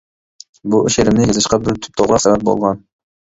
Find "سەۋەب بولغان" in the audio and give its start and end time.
2.25-2.81